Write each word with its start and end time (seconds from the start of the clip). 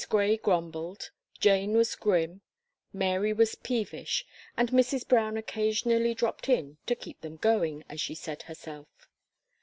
Gray 0.09 0.35
grumbled, 0.35 1.11
Jane 1.39 1.73
was 1.77 1.95
grim, 1.95 2.41
Mary 2.91 3.33
was 3.33 3.53
peevish, 3.53 4.25
and 4.57 4.71
Mrs. 4.71 5.07
Brown 5.07 5.37
occasionally 5.37 6.15
dropped 6.15 6.49
in 6.49 6.77
"to 6.87 6.95
keep 6.95 7.21
them 7.21 7.37
going," 7.37 7.83
as 7.87 8.01
she 8.01 8.15
said 8.15 8.41
herself. 8.41 8.87